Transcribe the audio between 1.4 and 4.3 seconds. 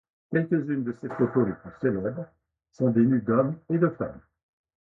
les plus célèbres sont des nus d'hommes et de femmes.